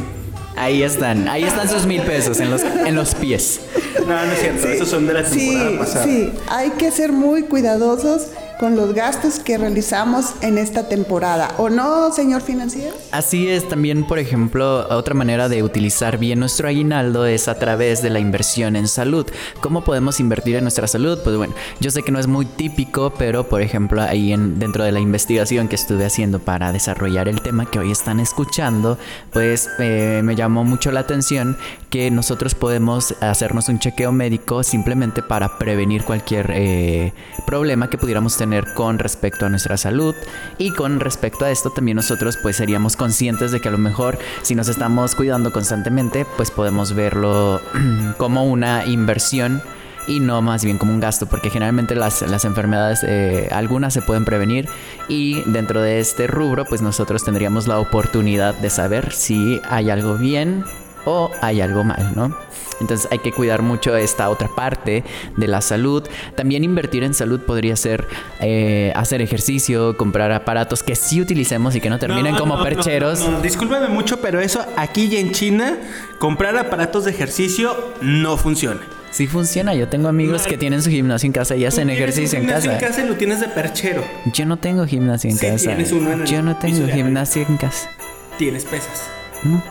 [0.56, 1.28] Ahí están.
[1.28, 3.60] Ahí están sus mil pesos en los, en los pies.
[4.06, 4.66] No, no es cierto.
[4.68, 6.04] Esos son de la temporada Sí, pasada.
[6.04, 11.54] sí, hay que ser muy cuidadosos con los gastos que realizamos en esta temporada.
[11.58, 12.94] ¿O no, señor financiero?
[13.12, 18.02] Así es, también, por ejemplo, otra manera de utilizar bien nuestro aguinaldo es a través
[18.02, 19.26] de la inversión en salud.
[19.60, 21.18] ¿Cómo podemos invertir en nuestra salud?
[21.22, 24.82] Pues bueno, yo sé que no es muy típico, pero por ejemplo, ahí en, dentro
[24.82, 28.98] de la investigación que estuve haciendo para desarrollar el tema que hoy están escuchando,
[29.32, 31.56] pues eh, me llamó mucho la atención
[31.90, 37.12] que nosotros podemos hacernos un chequeo médico simplemente para prevenir cualquier eh,
[37.46, 40.14] problema que pudiéramos tener con respecto a nuestra salud
[40.58, 44.18] y con respecto a esto también nosotros pues seríamos conscientes de que a lo mejor
[44.42, 47.60] si nos estamos cuidando constantemente pues podemos verlo
[48.18, 49.62] como una inversión
[50.06, 54.00] y no más bien como un gasto, porque generalmente las, las enfermedades, eh, algunas se
[54.00, 54.66] pueden prevenir
[55.06, 60.14] y dentro de este rubro, pues nosotros tendríamos la oportunidad de saber si hay algo
[60.14, 60.64] bien
[61.04, 62.47] o hay algo mal, ¿no?
[62.80, 65.04] Entonces hay que cuidar mucho esta otra parte
[65.36, 66.06] de la salud.
[66.36, 68.06] También invertir en salud podría ser
[68.40, 72.58] eh, hacer ejercicio, comprar aparatos que sí utilicemos y que no terminen No, como no,
[72.60, 73.20] no, percheros.
[73.20, 75.76] no, no, discúlpame mucho, pero eso aquí y en China,
[76.18, 78.80] comprar aparatos de ejercicio no funciona.
[79.10, 82.44] Sí funciona, yo tengo amigos que tienen su gimnasio en casa y hacen ejercicio en
[82.44, 82.84] gimnasio casa.
[82.84, 84.04] en casa y lo tienes de perchero.
[84.34, 85.66] Yo no tengo gimnasio en Sí, casa.
[85.68, 87.88] tienes uno en el Yo no tengo gimnasio en casa.
[88.36, 89.08] Tienes pesas.
[89.44, 89.62] No,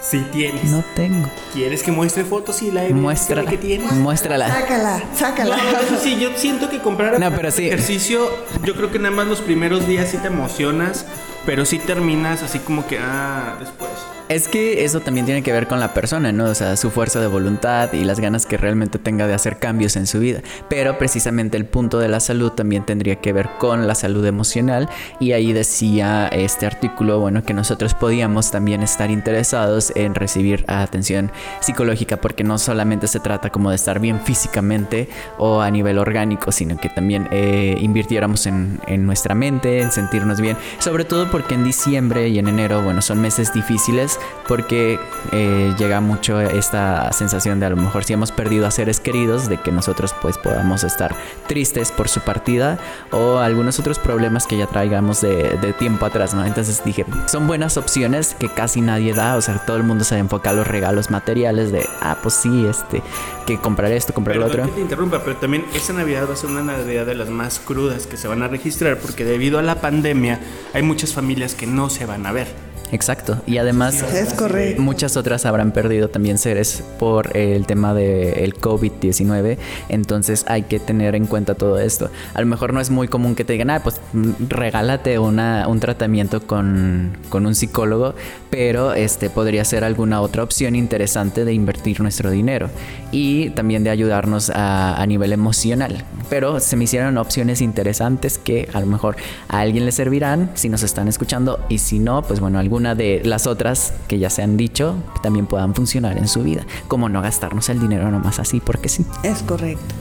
[0.00, 0.64] Sí tienes.
[0.64, 1.28] no tengo.
[1.52, 3.92] ¿Quieres que muestre fotos y la evidencia Muestra, de que tienes?
[3.94, 4.48] muéstrala.
[4.48, 5.56] Sácala, sácala.
[5.56, 7.66] No, eso sí, yo siento que comprar No, pero sí.
[7.66, 8.28] ejercicio,
[8.64, 11.04] yo creo que nada más los primeros días sí te emocionas,
[11.44, 13.90] pero sí terminas así como que, ah, después.
[14.28, 16.44] Es que eso también tiene que ver con la persona, ¿no?
[16.50, 19.96] O sea, su fuerza de voluntad y las ganas que realmente tenga de hacer cambios
[19.96, 20.42] en su vida.
[20.68, 24.90] Pero precisamente el punto de la salud también tendría que ver con la salud emocional.
[25.18, 31.32] Y ahí decía este artículo, bueno, que nosotros podíamos también estar interesados en recibir atención
[31.60, 36.52] psicológica, porque no solamente se trata como de estar bien físicamente o a nivel orgánico,
[36.52, 40.58] sino que también eh, invirtiéramos en, en nuestra mente, en sentirnos bien.
[40.80, 44.98] Sobre todo porque en diciembre y en enero, bueno, son meses difíciles porque
[45.32, 49.48] eh, llega mucho esta sensación de a lo mejor si hemos perdido a seres queridos,
[49.48, 51.14] de que nosotros pues podamos estar
[51.46, 52.78] tristes por su partida
[53.10, 56.44] o algunos otros problemas que ya traigamos de, de tiempo atrás, ¿no?
[56.44, 60.16] Entonces dije, son buenas opciones que casi nadie da, o sea, todo el mundo se
[60.16, 63.02] enfoca a los regalos materiales de, ah, pues sí, este,
[63.46, 64.70] que comprar esto, comprar lo Perdón otro.
[64.72, 67.58] que te interrumpa, pero también esta Navidad va a ser una Navidad de las más
[67.58, 70.40] crudas que se van a registrar porque debido a la pandemia
[70.72, 72.67] hay muchas familias que no se van a ver.
[72.92, 74.02] Exacto, y además...
[74.02, 74.80] Es correcto.
[74.80, 79.58] Muchas otras habrán perdido también seres por el tema del COVID-19.
[79.88, 82.10] Entonces hay que tener en cuenta todo esto.
[82.34, 85.68] A lo mejor no es muy común que te digan, ah, pues mm, regálate una,
[85.68, 88.14] un tratamiento con, con un psicólogo,
[88.50, 92.70] pero este podría ser alguna otra opción interesante de invertir nuestro dinero
[93.12, 96.04] y también de ayudarnos a, a nivel emocional.
[96.30, 99.16] Pero se me hicieron opciones interesantes que a lo mejor
[99.48, 103.22] a alguien le servirán si nos están escuchando y si no, pues bueno, alguna de
[103.24, 106.64] las otras que ya se han dicho también puedan funcionar en su vida.
[106.86, 109.04] Como no gastarnos el dinero nomás así porque sí.
[109.24, 109.96] Es correcto.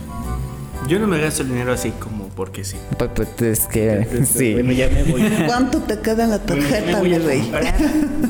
[0.87, 2.77] Yo no me gasto el dinero así como porque sí.
[2.99, 4.53] Pues, pues, es que sí.
[4.53, 5.23] Bueno, ya me voy.
[5.47, 7.51] ¿Cuánto te queda en la tarjeta, mi rey?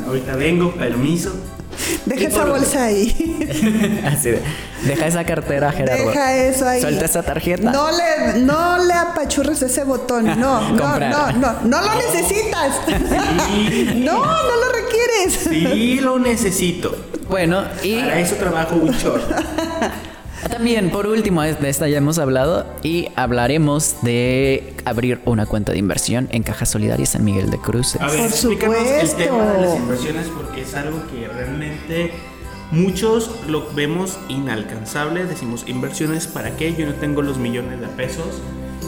[0.07, 1.33] Ahorita vengo, permiso.
[2.05, 4.01] Deja esa por- bolsa ahí.
[4.05, 4.41] Así de,
[4.83, 6.07] deja esa cartera, Gerardo.
[6.09, 6.81] Deja eso ahí.
[6.81, 7.71] Suelta esa tarjeta.
[7.71, 10.25] No le, no le apachurres ese botón.
[10.39, 11.53] No, no, no, no.
[11.63, 12.75] No lo necesitas.
[13.95, 15.39] No, no lo requieres.
[15.49, 16.95] Sí lo necesito.
[17.29, 19.23] Bueno, y Para eso trabajo un short.
[20.49, 25.79] también, por último, de esta ya hemos hablado y hablaremos de abrir una cuenta de
[25.79, 27.99] inversión en Caja Solidaria San Miguel de Cruces.
[28.01, 29.17] A ver, Por explícanos el supuesto.
[29.17, 32.11] tema de las inversiones porque es algo que realmente
[32.71, 35.25] muchos lo vemos inalcanzable.
[35.25, 36.73] Decimos, inversiones para qué?
[36.75, 38.41] Yo no tengo los millones de pesos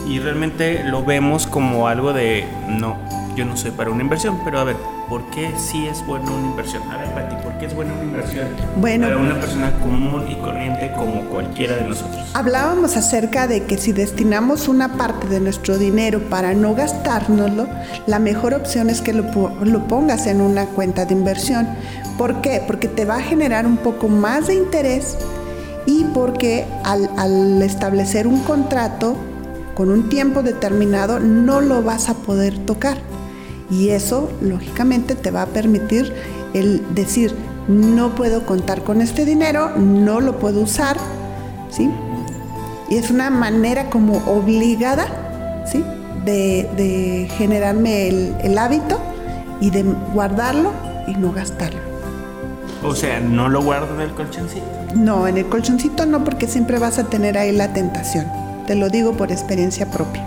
[0.08, 2.96] y realmente lo vemos como algo de, no,
[3.36, 4.76] yo no soy para una inversión, pero a ver,
[5.10, 6.84] ¿por qué sí es buena una inversión?
[6.90, 8.46] A ver, Pati, ¿por qué es buena una inversión
[8.76, 9.08] Bueno.
[9.08, 12.30] para una persona común y corriente como cualquiera de nosotros?
[12.32, 17.66] Hablábamos acerca de que si destinamos una parte de nuestro dinero para no gastárnoslo,
[18.06, 19.24] la mejor opción es que lo,
[19.64, 21.66] lo pongas en una cuenta de inversión.
[22.16, 22.62] ¿Por qué?
[22.64, 25.18] Porque te va a generar un poco más de interés
[25.86, 29.16] y porque al, al establecer un contrato
[29.74, 32.98] con un tiempo determinado no lo vas a poder tocar.
[33.70, 36.12] Y eso, lógicamente, te va a permitir
[36.54, 37.34] el decir,
[37.68, 40.96] no puedo contar con este dinero, no lo puedo usar,
[41.70, 41.88] ¿sí?
[42.88, 45.06] Y es una manera como obligada,
[45.70, 45.84] ¿sí?
[46.24, 48.98] De, de generarme el, el hábito
[49.60, 50.72] y de guardarlo
[51.06, 51.80] y no gastarlo.
[52.82, 54.66] O sea, no lo guardo en el colchoncito.
[54.94, 58.26] No, en el colchoncito no, porque siempre vas a tener ahí la tentación.
[58.66, 60.26] Te lo digo por experiencia propia.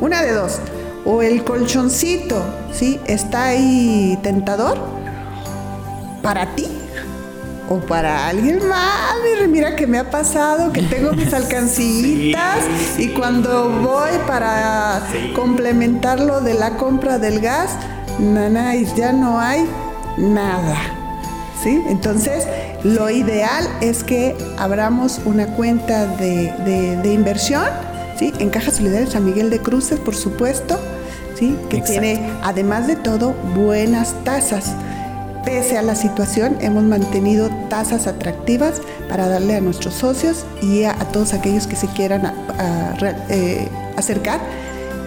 [0.00, 0.58] Una de dos.
[1.04, 3.00] O el colchoncito, ¿sí?
[3.06, 4.78] Está ahí tentador
[6.22, 6.68] para ti
[7.68, 9.14] o para alguien más.
[9.24, 12.58] Mira, Mira que me ha pasado que tengo mis alcancillitas
[12.96, 13.14] Sí, y sí.
[13.16, 15.00] cuando voy para
[15.34, 17.70] complementar lo de la compra del gas,
[18.18, 19.66] nanáis, ya no hay
[20.16, 20.76] nada.
[21.62, 21.80] ¿Sí?
[21.88, 22.44] Entonces,
[22.82, 27.64] lo ideal es que abramos una cuenta de, de- de inversión,
[28.18, 28.32] ¿sí?
[28.38, 30.78] En Caja Solidaria San Miguel de Cruces, por supuesto,
[31.38, 31.56] ¿sí?
[31.70, 32.00] Que Exacto.
[32.00, 34.72] tiene, además de todo, buenas tasas.
[35.44, 40.92] Pese a la situación, hemos mantenido tasas atractivas para darle a nuestros socios y a,
[40.92, 44.38] a todos aquellos que se quieran a- a re- eh, acercar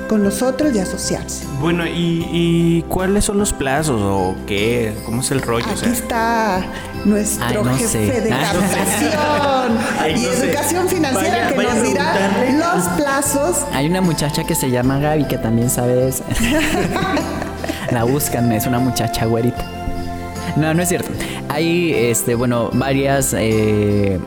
[0.08, 1.46] con nosotros y asociarse.
[1.60, 4.94] Bueno, ¿y, y cuáles son los plazos o qué?
[5.06, 5.66] ¿Cómo es el rollo?
[5.68, 6.66] O Aquí sea, está
[7.06, 8.22] nuestro Ay, no jefe sé.
[8.22, 8.76] de Ay, no sé.
[8.76, 10.46] captación Ay, y no sé.
[10.50, 13.58] educación financiera Vaya- que vaya nos dirá los plazos.
[13.74, 16.24] Hay una muchacha que se llama Gaby que también sabe eso.
[17.92, 19.64] La buscan, es una muchacha güerita.
[20.56, 21.10] No, no es cierto.
[21.50, 23.34] Hay, este, bueno, varias...
[23.38, 24.20] eh,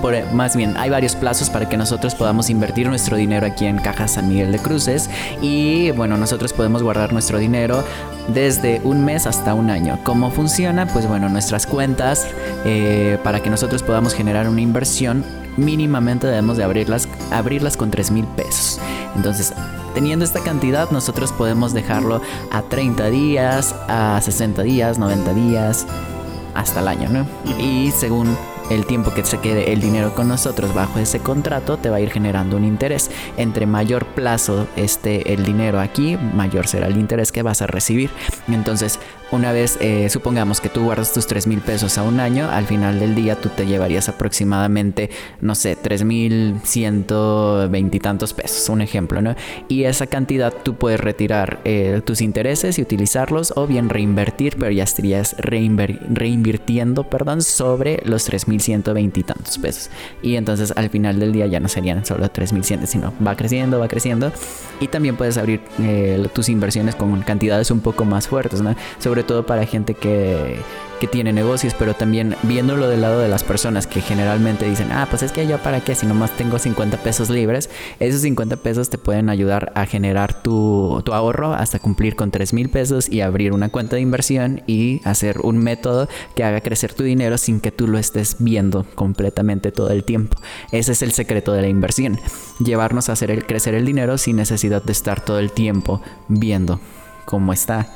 [0.00, 3.78] por- más bien, hay varios plazos para que nosotros podamos invertir nuestro dinero aquí en
[3.78, 5.08] Caja San Miguel de Cruces
[5.40, 7.84] y bueno, nosotros podemos guardar nuestro dinero
[8.28, 9.98] desde un mes hasta un año.
[10.04, 10.86] ¿Cómo funciona?
[10.86, 12.26] Pues bueno, nuestras cuentas
[12.64, 15.24] eh, para que nosotros podamos generar una inversión
[15.56, 18.78] mínimamente debemos de abrirlas, abrirlas con 3 mil pesos.
[19.16, 19.52] Entonces,
[19.94, 25.86] teniendo esta cantidad, nosotros podemos dejarlo a 30 días, a 60 días, 90 días,
[26.54, 27.26] hasta el año, ¿no?
[27.58, 28.36] Y según
[28.70, 32.00] el tiempo que se quede el dinero con nosotros bajo ese contrato, te va a
[32.00, 33.10] ir generando un interés.
[33.36, 38.10] Entre mayor plazo esté el dinero aquí, mayor será el interés que vas a recibir.
[38.48, 38.98] Entonces,
[39.32, 42.66] una vez, eh, supongamos que tú guardas tus 3 mil pesos a un año, al
[42.66, 48.82] final del día tú te llevarías aproximadamente, no sé, 3 mil ciento veintitantos pesos, un
[48.82, 49.34] ejemplo, ¿no?
[49.68, 54.70] Y esa cantidad tú puedes retirar eh, tus intereses y utilizarlos o bien reinvertir, pero
[54.72, 59.90] ya estarías reinver- reinvirtiendo, perdón, sobre los 3.120 y tantos pesos.
[60.22, 63.88] Y entonces al final del día ya no serían solo 3.100, sino va creciendo, va
[63.88, 64.32] creciendo.
[64.80, 68.74] Y también puedes abrir eh, tus inversiones con cantidades un poco más fuertes, ¿no?
[68.98, 70.60] Sobre todo para gente que
[71.00, 75.06] que tiene negocios, pero también viéndolo del lado de las personas que generalmente dicen, ah,
[75.08, 78.90] pues es que yo para qué, si nomás tengo 50 pesos libres, esos 50 pesos
[78.90, 83.22] te pueden ayudar a generar tu, tu ahorro hasta cumplir con 3 mil pesos y
[83.22, 86.06] abrir una cuenta de inversión y hacer un método
[86.36, 90.36] que haga crecer tu dinero sin que tú lo estés viendo completamente todo el tiempo.
[90.70, 92.20] Ese es el secreto de la inversión,
[92.62, 96.78] llevarnos a hacer el, crecer el dinero sin necesidad de estar todo el tiempo viendo
[97.24, 97.88] cómo está.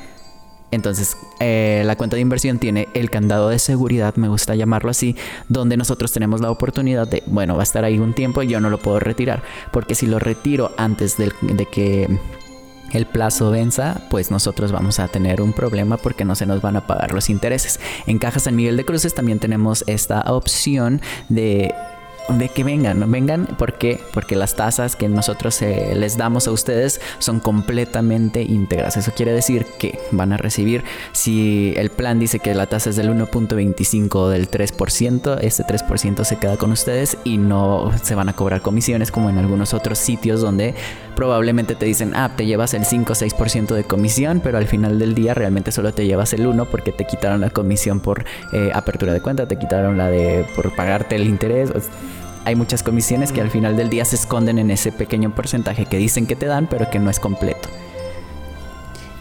[0.71, 5.15] Entonces, eh, la cuenta de inversión tiene el candado de seguridad, me gusta llamarlo así,
[5.47, 8.59] donde nosotros tenemos la oportunidad de, bueno, va a estar ahí un tiempo y yo
[8.59, 12.19] no lo puedo retirar, porque si lo retiro antes del- de que
[12.91, 16.77] el plazo venza, pues nosotros vamos a tener un problema porque no se nos van
[16.77, 17.79] a pagar los intereses.
[18.05, 21.73] En Caja San Miguel de Cruces también tenemos esta opción de
[22.29, 23.99] de que vengan, vengan, ¿por qué?
[24.13, 28.97] Porque las tasas que nosotros eh, les damos a ustedes son completamente íntegras.
[28.97, 32.95] Eso quiere decir que van a recibir, si el plan dice que la tasa es
[32.95, 38.29] del 1.25 o del 3%, ese 3% se queda con ustedes y no se van
[38.29, 40.75] a cobrar comisiones como en algunos otros sitios donde
[41.15, 44.99] probablemente te dicen, ah, te llevas el 5 o 6% de comisión, pero al final
[44.99, 48.71] del día realmente solo te llevas el 1 porque te quitaron la comisión por eh,
[48.73, 51.71] apertura de cuenta, te quitaron la de por pagarte el interés.
[52.43, 55.97] hay muchas comisiones que al final del día se esconden en ese pequeño porcentaje que
[55.97, 57.69] dicen que te dan, pero que no es completo.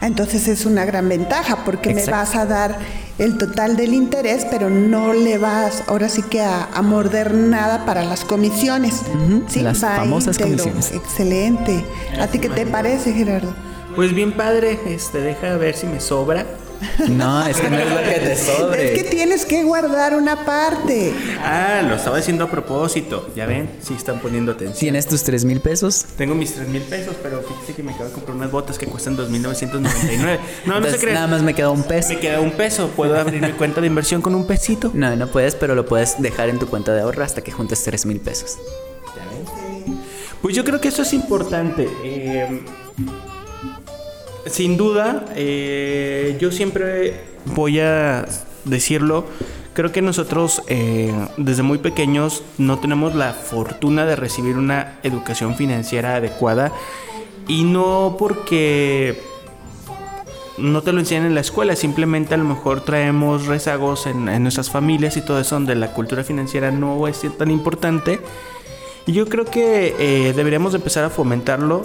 [0.06, 2.10] Entonces es una gran ventaja porque Exacto.
[2.10, 2.78] me vas a dar
[3.18, 7.84] el total del interés, pero no le vas ahora sí que a, a morder nada
[7.86, 9.02] para las comisiones.
[9.14, 10.64] Ujú, Sí, las va famosas íntegro.
[10.64, 10.92] comisiones.
[10.92, 11.84] Excelente.
[12.20, 13.54] ¿A ti qué te parece, Gerardo?
[13.96, 16.44] Pues bien padre, este, deja ver si me sobra.
[17.08, 18.94] No, es que no es lo que te sobre.
[18.94, 21.12] Es que tienes que guardar una parte.
[21.42, 23.28] Ah, lo estaba diciendo a propósito.
[23.34, 24.78] Ya ven, sí están poniendo atención.
[24.78, 26.04] ¿Tienes tus 3 mil pesos?
[26.16, 28.86] Tengo mis 3 mil pesos, pero fíjese que me acabo de comprar unas botas que
[28.86, 29.28] cuestan 2.999.
[29.30, 31.14] No, no se Entonces, crean.
[31.14, 32.08] Nada más me queda un peso.
[32.10, 32.88] Me queda un peso.
[32.88, 34.90] ¿Puedo abrir mi cuenta de inversión con un pesito?
[34.94, 37.82] No, no puedes, pero lo puedes dejar en tu cuenta de ahorro hasta que juntes
[37.84, 38.56] 3 mil pesos.
[40.42, 41.88] Pues yo creo que eso es importante.
[42.04, 42.62] Eh,
[44.46, 48.26] sin duda, eh, yo siempre voy a
[48.64, 49.24] decirlo.
[49.72, 55.56] Creo que nosotros eh, desde muy pequeños no tenemos la fortuna de recibir una educación
[55.56, 56.72] financiera adecuada
[57.48, 59.20] y no porque
[60.58, 64.44] no te lo enseñan en la escuela, simplemente a lo mejor traemos rezagos en, en
[64.44, 68.20] nuestras familias y todo eso donde la cultura financiera no es tan importante.
[69.06, 71.82] Yo creo que eh, deberíamos de empezar a fomentarlo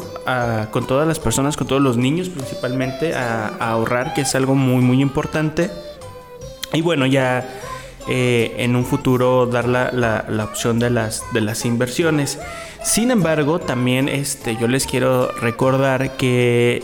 [0.72, 4.56] con todas las personas, con todos los niños principalmente, a, a ahorrar, que es algo
[4.56, 5.70] muy, muy importante.
[6.72, 7.46] Y bueno, ya
[8.08, 12.40] eh, en un futuro dar la, la- la opción de las, de las inversiones.
[12.84, 16.82] Sin embargo, también este, yo les quiero recordar que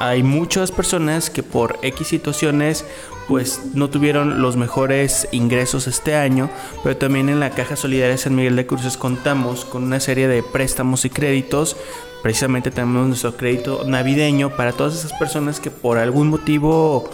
[0.00, 2.84] hay muchas personas que por X situaciones
[3.28, 6.50] pues no tuvieron los mejores ingresos este año,
[6.82, 10.42] pero también en la Caja Solidaria San Miguel de Cruces contamos con una serie de
[10.42, 11.76] préstamos y créditos.
[12.24, 17.08] Precisamente tenemos nuestro crédito navideño para todas esas personas que por algún motivo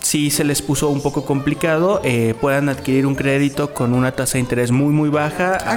[0.00, 4.32] si se les puso un poco complicado, eh, puedan adquirir un crédito con una tasa
[4.34, 5.72] de interés muy muy baja, a-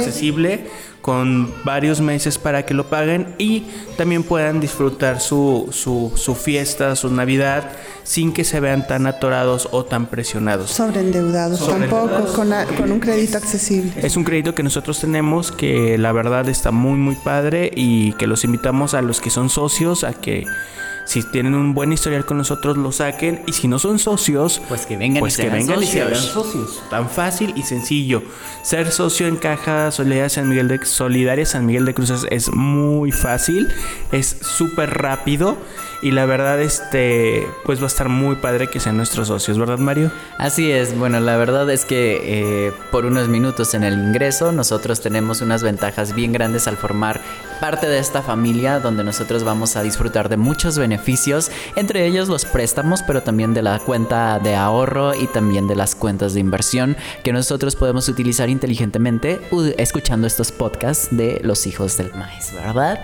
[0.00, 0.66] Accesible.
[1.02, 3.64] Con varios meses para que lo paguen y
[3.96, 7.70] también puedan disfrutar su, su, su fiesta, su Navidad,
[8.02, 10.70] sin que se vean tan atorados o tan presionados.
[10.70, 13.92] Sobreendeudados, tampoco, con, a- con un crédito accesible.
[14.02, 18.26] Es un crédito que nosotros tenemos que la verdad está muy muy padre y que
[18.26, 20.44] los invitamos a los que son socios a que
[21.04, 24.86] si tienen un buen historial con nosotros lo saquen y si no son socios Pues
[24.86, 26.32] que vengan y pues se que vengan y se hagan socios.
[26.32, 28.24] socios tan fácil y sencillo
[28.62, 33.12] ser socio en Caja Solidaria San Miguel de Solidaria San Miguel de Cruces es muy
[33.12, 33.68] fácil
[34.12, 35.56] es súper rápido
[36.02, 39.78] y la verdad este pues va a estar muy padre que sean nuestros socios verdad
[39.78, 44.52] Mario Así es, bueno, la verdad es que eh, por unos minutos en el ingreso
[44.52, 47.20] nosotros tenemos unas ventajas bien grandes al formar
[47.60, 52.44] parte de esta familia donde nosotros vamos a disfrutar de muchos beneficios, entre ellos los
[52.44, 56.96] préstamos, pero también de la cuenta de ahorro y también de las cuentas de inversión
[57.24, 59.40] que nosotros podemos utilizar inteligentemente
[59.78, 62.98] escuchando estos podcasts de los hijos del maíz, ¿verdad?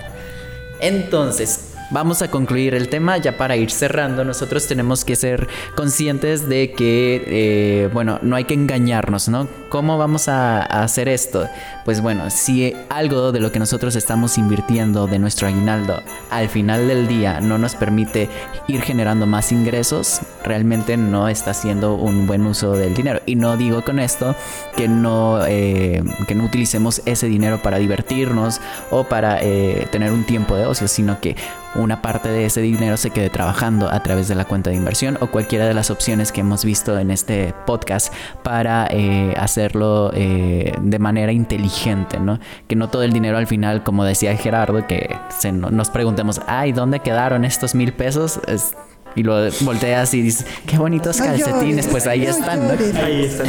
[0.80, 4.24] Entonces, vamos a concluir el tema ya para ir cerrando.
[4.24, 9.46] Nosotros tenemos que ser conscientes de que, eh, bueno, no hay que engañarnos, ¿no?
[9.68, 11.48] ¿Cómo vamos a hacer esto?
[11.84, 16.86] Pues bueno, si algo de lo que nosotros estamos invirtiendo de nuestro aguinaldo al final
[16.86, 18.30] del día no nos permite
[18.68, 23.20] ir generando más ingresos, realmente no está haciendo un buen uso del dinero.
[23.26, 24.36] Y no digo con esto
[24.76, 30.24] que no, eh, que no utilicemos ese dinero para divertirnos o para eh, tener un
[30.24, 31.34] tiempo de ocio, sino que
[31.74, 35.16] una parte de ese dinero se quede trabajando a través de la cuenta de inversión
[35.20, 40.98] o cualquiera de las opciones que hemos visto en este podcast para eh, hacerlo de
[40.98, 41.71] manera inteligente,
[42.20, 42.38] ¿no?
[42.68, 46.40] Que no todo el dinero al final, como decía Gerardo, que se no- nos preguntemos,
[46.46, 48.40] ay, ¿dónde quedaron estos mil pesos?
[48.46, 48.74] Es-
[49.14, 52.72] y lo volteas y dices, qué bonitos calcetines, pues ahí están, ¿no?
[53.04, 53.46] ahí están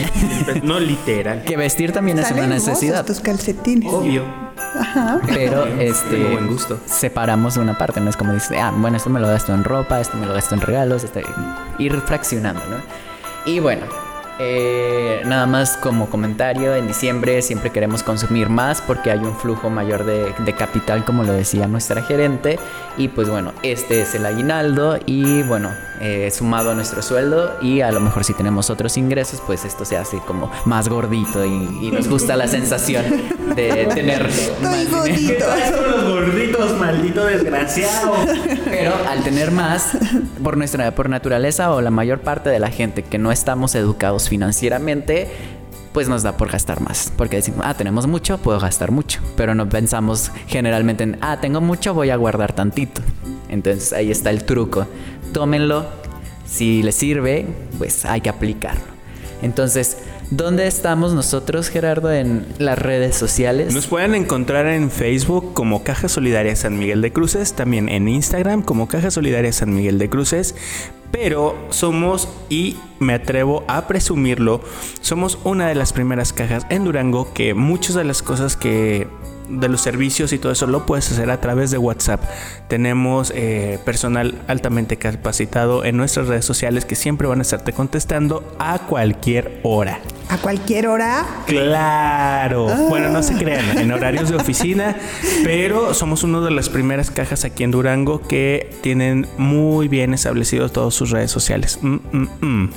[0.64, 3.06] no literal Que vestir también es una necesidad.
[3.06, 3.90] tus calcetines.
[3.94, 4.24] obvio
[5.26, 6.80] Pero Tengo este buen gusto.
[6.86, 10.02] separamos una parte, no es como dices, ah, bueno, esto me lo gasto en ropa,
[10.02, 11.24] esto me lo gasto en regalos, este,
[11.78, 12.78] ir fraccionando, ¿no?
[13.50, 13.86] Y bueno,
[14.40, 19.70] eh, nada más como comentario, en diciembre siempre queremos consumir más porque hay un flujo
[19.70, 22.60] mayor de, de capital, como lo decía nuestra gerente.
[22.98, 27.82] Y pues bueno, este es el aguinaldo y bueno, eh, sumado a nuestro sueldo y
[27.82, 31.88] a lo mejor si tenemos otros ingresos, pues esto se hace como más gordito y,
[31.88, 33.06] y nos gusta la sensación
[33.56, 34.24] de tener
[34.62, 35.38] más Estoy
[35.70, 38.16] son los gorditos maldito desgraciado
[38.66, 39.98] Pero al tener más,
[40.44, 44.23] por nuestra por naturaleza o la mayor parte de la gente que no estamos educados
[44.30, 45.28] financieramente,
[45.94, 47.12] pues nos da por gastar más.
[47.16, 49.22] Porque decimos, ah, tenemos mucho, puedo gastar mucho.
[49.38, 53.02] Pero no pensamos generalmente en, ah, tengo mucho, voy a guardar tantito.
[53.50, 54.88] Entonces ahí está el truco.
[55.32, 55.86] Tómenlo.
[56.46, 57.48] Si les sirve,
[57.78, 58.84] pues hay que aplicarlo.
[59.42, 59.98] Entonces,
[60.36, 63.72] ¿Dónde estamos nosotros, Gerardo, en las redes sociales?
[63.72, 68.64] Nos pueden encontrar en Facebook como Caja Solidaria San Miguel de Cruces, también en Instagram
[68.64, 70.56] como Caja Solidaria San Miguel de Cruces,
[71.12, 74.62] pero somos, y me atrevo a presumirlo,
[75.02, 79.08] somos una de las primeras cajas en Durango que muchas de las cosas que
[79.50, 82.22] de los servicios y todo eso lo puedes hacer a través de WhatsApp.
[82.68, 88.44] Tenemos eh, personal altamente capacitado en nuestras redes sociales que siempre van a estarte contestando
[88.58, 90.00] a cualquier hora.
[90.30, 91.26] A cualquier hora.
[91.46, 92.66] Claro.
[92.90, 94.96] Bueno, no se crean, en horarios de oficina,
[95.44, 100.72] pero somos una de las primeras cajas aquí en Durango que tienen muy bien establecidos
[100.72, 101.78] todas sus redes sociales.
[101.82, 102.70] Mm, mm, mm.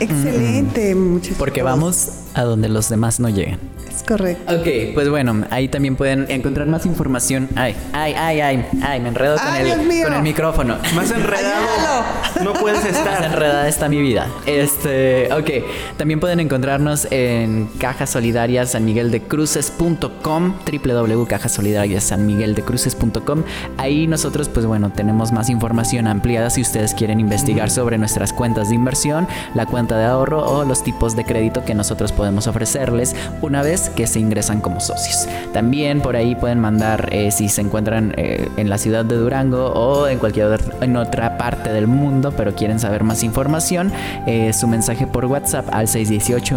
[0.00, 1.36] Excelente, muchachos.
[1.38, 3.58] Porque vamos a donde los demás no llegan.
[3.94, 4.54] Es correcto.
[4.54, 7.48] Ok, pues bueno, ahí también pueden encontrar más información.
[7.56, 10.76] Ay, ay, ay, ay, ay, me enredo con, Ay, el, con el micrófono.
[10.94, 12.04] Más enredado.
[12.44, 13.24] No puedes Más estar.
[13.24, 14.28] enredada está mi vida.
[14.46, 15.96] Este, ok.
[15.96, 16.38] También pueden
[16.68, 23.42] encontrarnos en Cajas Solidarias San Miguel de Cruces.com, www.cajasolidariasanmigueldecruces.com.
[23.78, 28.68] Ahí nosotros, pues bueno, tenemos más información ampliada si ustedes quieren investigar sobre nuestras cuentas
[28.68, 33.16] de inversión, la cuenta de ahorro o los tipos de crédito que nosotros podemos ofrecerles
[33.40, 35.26] una vez que se ingresan como socios.
[35.54, 39.68] También por ahí pueden mandar eh, si se encuentran eh, en la ciudad de Durango
[39.68, 43.90] o en cualquier otra, parte del mundo, pero quieren saber más información,
[44.26, 45.88] eh, su mensaje por WhatsApp al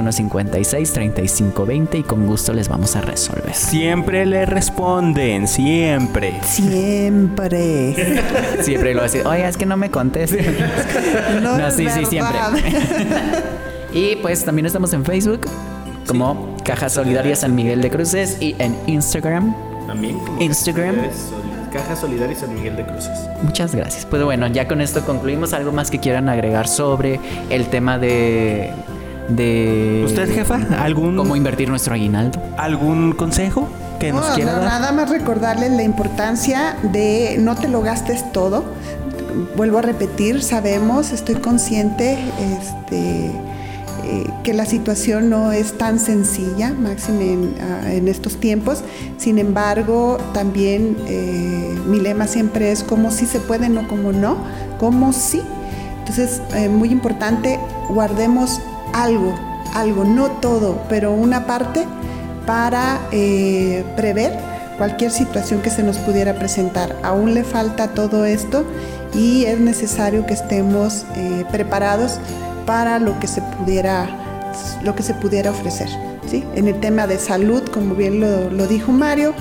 [0.10, 3.54] 618-156-3520 y con gusto les vamos a resolver.
[3.54, 6.34] Siempre le responden, siempre.
[6.44, 8.22] Siempre.
[8.62, 10.46] Siempre lo decir, oye, es que no me contestes.
[11.42, 12.38] No, No, es sí, sí, siempre.
[13.94, 15.42] Y pues también estamos en Facebook
[16.08, 19.54] como Caja Solidaria San Miguel de Cruces y en Instagram.
[19.88, 20.18] También.
[20.20, 20.96] como Instagram.
[21.72, 23.18] Caja Solidaria San Miguel de Cruces.
[23.42, 24.06] Muchas gracias.
[24.06, 25.54] Pues bueno, ya con esto concluimos.
[25.54, 28.72] ¿Algo más que quieran agregar sobre el tema de...
[29.36, 30.60] de ¿Usted, jefa?
[30.80, 32.42] ¿Algún, ¿Cómo invertir nuestro aguinaldo?
[32.58, 33.68] ¿Algún consejo
[34.00, 34.68] que nos No, quiera no, dar?
[34.68, 38.64] nada más recordarles la importancia de no te lo gastes todo.
[39.56, 42.18] Vuelvo a repetir, sabemos, estoy consciente
[42.60, 43.28] este,
[44.04, 48.84] eh, que la situación no es tan sencilla, máxime en, ah, en estos tiempos.
[49.18, 54.38] Sin embargo, también eh, mi lema siempre es como si se puede, no como no,
[54.80, 55.42] como sí.
[56.00, 57.58] Entonces, eh, muy importante,
[57.90, 58.60] guardemos
[58.94, 59.36] algo,
[59.74, 61.86] algo, no todo, pero una parte
[62.46, 64.38] para eh, prever
[64.78, 66.96] cualquier situación que se nos pudiera presentar.
[67.04, 68.66] Aún le falta todo esto
[69.14, 72.20] y es necesario que estemos eh, preparados
[72.66, 74.10] para lo que se pudiera,
[74.84, 75.90] lo que se pudiera ofrecer.
[76.28, 76.44] ¿sí?
[76.56, 79.34] En el tema de salud, como bien lo, lo dijo Mario,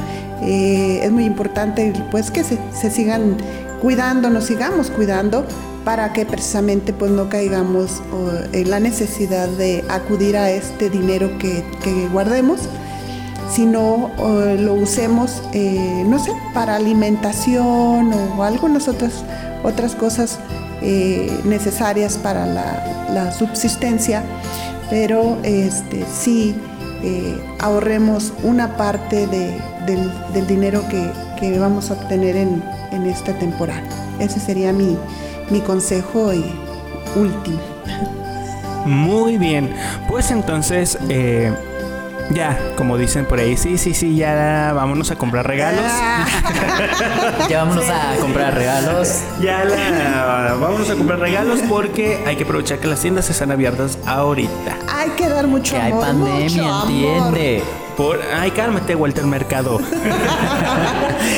[0.42, 3.36] eh, es muy importante pues, que se, se sigan
[3.80, 5.44] cuidando, nos sigamos cuidando
[5.84, 8.02] para que precisamente pues no caigamos
[8.52, 11.64] en la necesidad de acudir a este dinero que,
[12.12, 12.60] guardemos,
[13.50, 14.10] sino
[14.58, 19.24] lo usemos, eh, no sé, para alimentación o algunas otras,
[19.64, 20.38] otras cosas
[20.82, 24.22] eh, necesarias para la, la subsistencia,
[24.88, 26.54] pero este, sí
[27.02, 29.56] eh, ahorremos una parte de-
[29.86, 31.10] del, del dinero que,
[31.40, 32.62] que vamos a obtener en,
[32.92, 33.82] en esta temporada.
[34.20, 34.96] Ese sería mi,
[35.50, 36.44] mi consejo y
[37.16, 37.58] último.
[38.86, 39.74] Muy bien.
[40.08, 41.52] Pues entonces, eh,
[42.30, 45.84] ya, como dicen por ahí, sí, sí, sí, ya vámonos a comprar regalos.
[47.48, 49.22] Ya vámonos a comprar regalos.
[49.40, 53.98] Ya la, vámonos a comprar regalos porque hay que aprovechar que las tiendas están abiertas
[54.06, 54.76] ahorita.
[54.94, 56.14] Hay que dar mucho Que hay amor.
[56.14, 57.34] mucho pandemia, amor.
[58.00, 59.78] Por, ay, cálmate, Walter Mercado.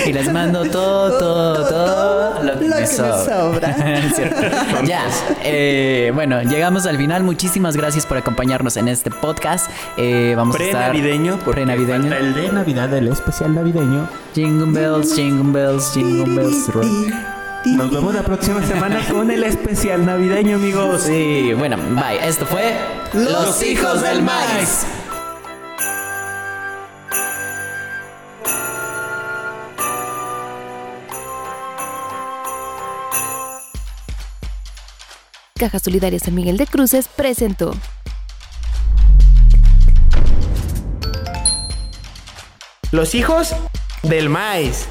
[0.07, 3.77] Y les mando todo, todo, todo lo que, Lo me, que me sobra.
[4.85, 5.03] ya,
[5.43, 7.25] eh, bueno, llegamos al final.
[7.25, 9.69] Muchísimas gracias por acompañarnos en este podcast.
[9.97, 11.41] Eh, vamos a estar Pre-navideño.
[11.45, 12.11] porque Pre-navideño.
[12.11, 14.09] falta El de Navidad, el especial navideño.
[14.33, 16.69] Jingle bells, jingle bells, jingle bells.
[17.65, 21.03] Nos vemos la próxima semana con el especial navideño, amigos.
[21.03, 22.25] Sí, bueno, bye.
[22.25, 22.77] Esto fue
[23.15, 24.87] Los Hijos del Maíz.
[35.63, 37.73] Caja Solidaria San Miguel de Cruces presentó.
[42.91, 43.55] Los hijos
[44.03, 44.89] del maíz.